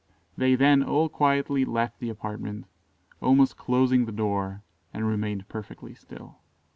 They 0.35 0.55
then 0.55 0.81
all 0.81 1.09
quietly 1.09 1.63
left 1.63 1.99
the 1.99 2.09
apartment, 2.09 2.65
almost 3.21 3.55
closing 3.55 4.05
the 4.05 4.11
door, 4.11 4.63
and 4.91 5.07
remained 5.07 5.47
perfectly 5.47 5.93
still. 5.93 6.39